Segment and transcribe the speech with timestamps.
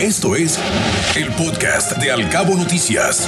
[0.00, 0.58] Esto es
[1.16, 3.26] el podcast de Alcabo Noticias.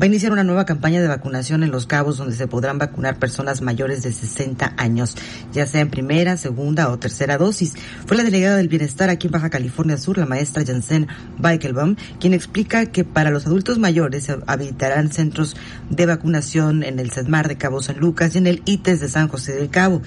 [0.00, 3.18] Va a iniciar una nueva campaña de vacunación en Los Cabos donde se podrán vacunar
[3.18, 5.14] personas mayores de 60 años,
[5.52, 7.74] ya sea en primera, segunda o tercera dosis.
[8.06, 12.32] Fue la delegada del bienestar aquí en Baja California Sur, la maestra Janssen Baikelbaum, quien
[12.32, 15.56] explica que para los adultos mayores se habilitarán centros
[15.90, 19.28] de vacunación en el CEDMAR de Cabo San Lucas y en el ITES de San
[19.28, 20.00] José del Cabo.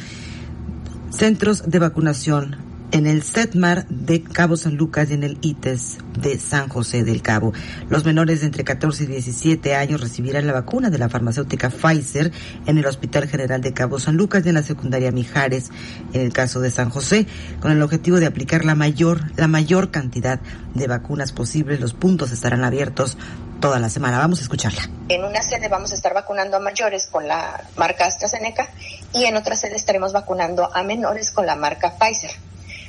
[1.11, 6.39] Centros de vacunación en el CETMAR de Cabo San Lucas y en el ITES de
[6.39, 7.54] San José del Cabo.
[7.89, 12.31] Los menores de entre 14 y 17 años recibirán la vacuna de la farmacéutica Pfizer
[12.65, 15.69] en el Hospital General de Cabo San Lucas y en la secundaria Mijares
[16.14, 17.28] en el caso de San José,
[17.59, 20.39] con el objetivo de aplicar la mayor, la mayor cantidad
[20.73, 21.79] de vacunas posibles.
[21.79, 23.17] Los puntos estarán abiertos
[23.59, 24.19] toda la semana.
[24.19, 24.89] Vamos a escucharla.
[25.09, 28.69] En una sede vamos a estar vacunando a mayores con la marca AstraZeneca
[29.14, 32.31] y en otra sede estaremos vacunando a menores con la marca Pfizer.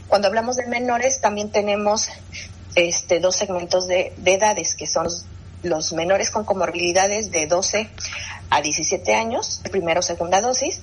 [0.08, 2.08] Cuando hablamos de menores, también tenemos
[2.74, 5.06] este, dos segmentos de, edades, que son
[5.62, 7.90] los, menores con comorbilidades de 12
[8.48, 10.80] a 17 años, primera o segunda dosis,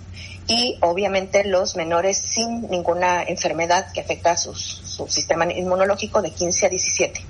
[0.47, 6.67] y obviamente los menores sin ninguna enfermedad que afecta a su sistema inmunológico de 15
[6.67, 7.21] a 17.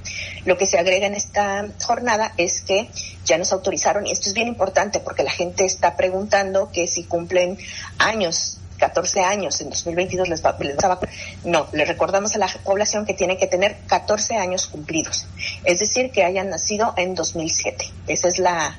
[0.43, 2.89] Lo que se agrega en esta jornada es que
[3.23, 7.05] ya nos autorizaron, y esto es bien importante porque la gente está preguntando que si
[7.05, 7.57] cumplen
[7.99, 10.99] años 14 años, en 2022 les va, les va
[11.43, 15.27] No, le recordamos a la población que tiene que tener 14 años cumplidos,
[15.63, 17.85] es decir, que hayan nacido en 2007.
[18.07, 18.77] Esa es la,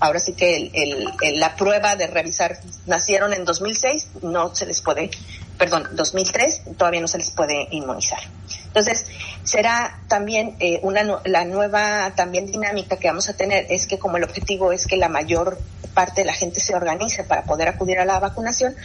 [0.00, 5.10] ahora sí que el, la prueba de revisar, nacieron en 2006, no se les puede,
[5.58, 8.20] perdón, 2003, todavía no se les puede inmunizar.
[8.66, 9.06] Entonces,
[9.42, 14.16] será también eh, una, la nueva también dinámica que vamos a tener es que como
[14.16, 15.58] el objetivo es que la mayor
[15.94, 18.76] parte de la gente se organice para poder acudir a la vacunación,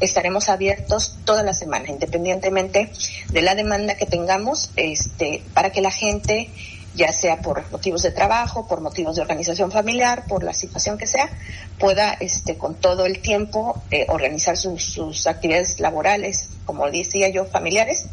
[0.00, 2.90] estaremos abiertos toda la semana, independientemente
[3.28, 6.48] de la demanda que tengamos, este, para que la gente
[6.94, 11.06] ya sea por motivos de trabajo, por motivos de organización familiar, por la situación que
[11.06, 11.28] sea,
[11.78, 17.44] pueda este, con todo el tiempo eh, organizar sus, sus actividades laborales, como decía yo,
[17.46, 18.06] familiares,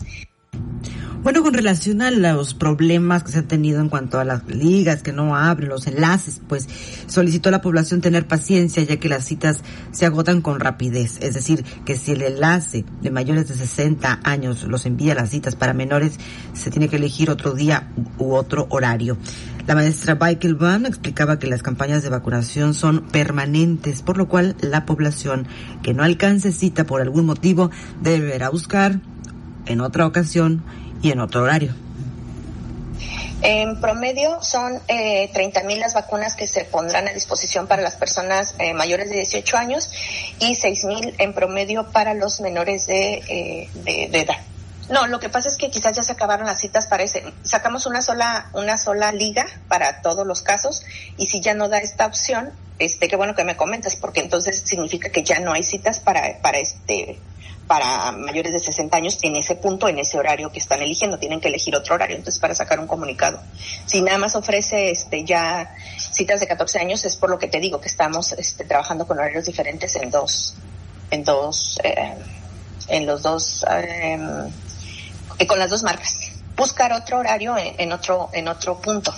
[1.22, 5.04] bueno, con relación a los problemas que se han tenido en cuanto a las ligas
[5.04, 6.68] que no abren, los enlaces, pues
[7.08, 11.18] solicitó a la población tener paciencia ya que las citas se agotan con rapidez.
[11.22, 15.56] Es decir, que si el enlace de mayores de 60 años los envía las citas
[15.56, 16.14] para menores,
[16.54, 19.18] se tiene que elegir otro día u otro horario.
[19.68, 24.56] La maestra Michael Van explicaba que las campañas de vacunación son permanentes, por lo cual
[24.62, 25.48] la población
[25.84, 27.72] que no alcance cita por algún motivo
[28.02, 29.02] deberá buscar
[29.66, 30.64] en otra ocasión
[31.02, 31.74] y en otro horario.
[33.42, 37.96] En promedio son eh, 30 mil las vacunas que se pondrán a disposición para las
[37.96, 39.92] personas eh, mayores de 18 años
[40.40, 44.36] y 6 mil en promedio para los menores de, eh, de, edad.
[44.90, 47.24] No, lo que pasa es que quizás ya se acabaron las citas para ese.
[47.44, 50.84] Sacamos una sola, una sola liga para todos los casos
[51.16, 54.64] y si ya no da esta opción, este, qué bueno que me comentas porque entonces
[54.66, 57.20] significa que ya no hay citas para, para este,
[57.70, 61.20] para mayores de 60 años en ese punto, en ese horario que están eligiendo.
[61.20, 63.40] Tienen que elegir otro horario, entonces, para sacar un comunicado.
[63.86, 67.60] Si nada más ofrece este ya citas de 14 años, es por lo que te
[67.60, 70.56] digo que estamos este, trabajando con horarios diferentes en dos,
[71.12, 72.16] en dos, eh,
[72.88, 74.18] en los dos, eh,
[75.48, 76.18] con las dos marcas.
[76.56, 79.14] Buscar otro horario en otro, en otro punto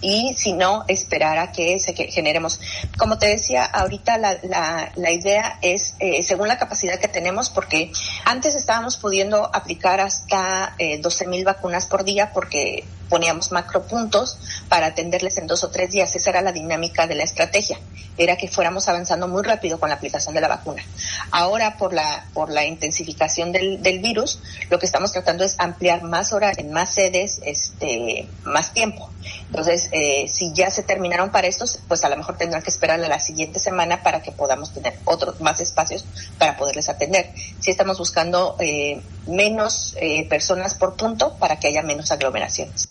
[0.00, 2.60] y si no, esperar a que se generemos.
[2.98, 7.50] Como te decía, ahorita la, la, la idea es eh, según la capacidad que tenemos,
[7.50, 7.92] porque
[8.24, 14.38] antes estábamos pudiendo aplicar hasta eh, 12 mil vacunas por día porque poníamos macropuntos
[14.70, 16.16] para atenderles en dos o tres días.
[16.16, 17.78] Esa era la dinámica de la estrategia,
[18.16, 20.82] era que fuéramos avanzando muy rápido con la aplicación de la vacuna.
[21.30, 24.40] Ahora, por la, por la intensificación del, del virus,
[24.70, 29.10] lo que estamos tratando es ampliar más horas, en más sedes, este, más tiempo.
[29.46, 33.02] Entonces, eh, si ya se terminaron para estos, pues a lo mejor tendrán que esperar
[33.02, 36.04] a la siguiente semana para que podamos tener otros más espacios
[36.38, 37.32] para poderles atender.
[37.58, 42.90] Si estamos buscando eh, menos eh, personas por punto para que haya menos aglomeraciones.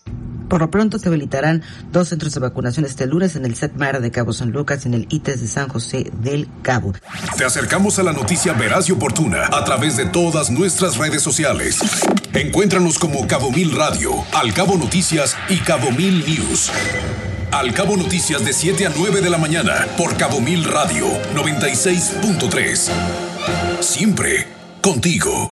[0.49, 4.33] Por lo pronto se habilitarán dos centros de vacunación este en el SETMAR de Cabo
[4.33, 6.93] San Lucas en el ITES de San José del Cabo.
[7.37, 11.79] Te acercamos a la noticia veraz y oportuna a través de todas nuestras redes sociales.
[12.33, 16.71] Encuéntranos como Cabo Mil Radio, Al Cabo Noticias y Cabo Mil News.
[17.51, 21.05] Al Cabo Noticias de 7 a 9 de la mañana por Cabo Mil Radio
[21.35, 22.89] 96.3.
[23.81, 24.47] Siempre
[24.81, 25.47] contigo.